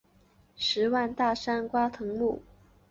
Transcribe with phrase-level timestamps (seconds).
[0.55, 2.41] 十万大山瓜馥木